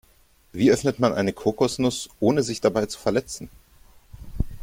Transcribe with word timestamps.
Wie 0.51 0.71
öffnet 0.71 0.97
man 0.97 1.13
eine 1.13 1.31
Kokosnuss, 1.31 2.09
ohne 2.19 2.41
sich 2.41 2.59
dabei 2.59 2.87
zu 2.87 2.97
verletzen? 2.97 3.49